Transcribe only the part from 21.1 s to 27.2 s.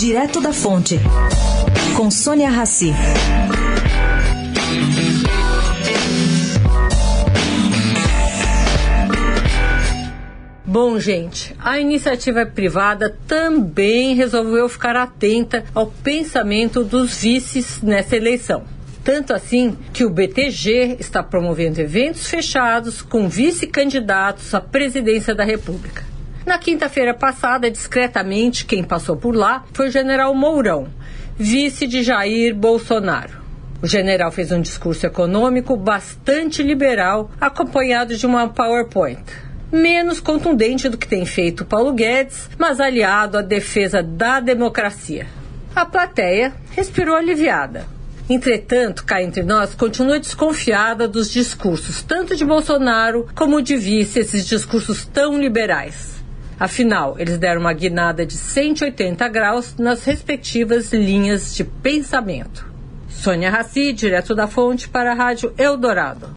promovendo eventos fechados com vice-candidatos à presidência da República. Na quinta-feira